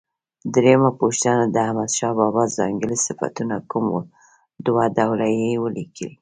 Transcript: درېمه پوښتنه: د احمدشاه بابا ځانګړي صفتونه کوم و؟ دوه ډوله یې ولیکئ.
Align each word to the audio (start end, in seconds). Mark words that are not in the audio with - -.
درېمه 0.55 0.91
پوښتنه: 1.01 1.43
د 1.49 1.55
احمدشاه 1.65 2.13
بابا 2.19 2.43
ځانګړي 2.57 2.97
صفتونه 3.05 3.55
کوم 3.71 3.85
و؟ 3.93 3.99
دوه 4.65 4.83
ډوله 4.97 5.27
یې 5.39 5.51
ولیکئ. 5.63 6.11